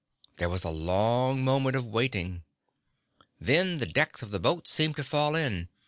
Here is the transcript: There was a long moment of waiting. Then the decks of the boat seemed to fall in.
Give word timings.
There 0.37 0.49
was 0.49 0.63
a 0.63 0.71
long 0.71 1.43
moment 1.43 1.75
of 1.75 1.85
waiting. 1.85 2.43
Then 3.39 3.77
the 3.77 3.85
decks 3.85 4.23
of 4.23 4.31
the 4.31 4.39
boat 4.39 4.67
seemed 4.67 4.95
to 4.95 5.03
fall 5.03 5.35
in. 5.35 5.69